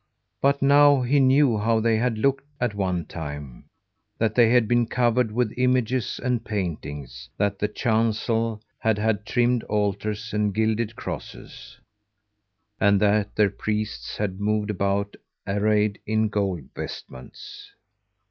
But 0.41 0.63
now 0.63 1.01
he 1.03 1.19
knew 1.19 1.59
how 1.59 1.79
they 1.79 1.97
had 1.97 2.17
looked 2.17 2.47
at 2.59 2.73
one 2.73 3.05
time; 3.05 3.65
that 4.17 4.33
they 4.33 4.49
had 4.49 4.67
been 4.67 4.87
covered 4.87 5.31
with 5.31 5.53
images 5.57 6.19
and 6.23 6.43
paintings; 6.43 7.29
that 7.37 7.59
the 7.59 7.67
chancel 7.67 8.63
had 8.79 8.97
had 8.97 9.27
trimmed 9.27 9.63
altars 9.65 10.33
and 10.33 10.55
gilded 10.55 10.95
crosses, 10.95 11.77
and 12.79 12.99
that 12.99 13.35
their 13.35 13.51
priests 13.51 14.17
had 14.17 14.39
moved 14.39 14.71
about, 14.71 15.15
arrayed 15.47 15.99
in 16.07 16.29
gold 16.29 16.69
vestments. 16.75 17.69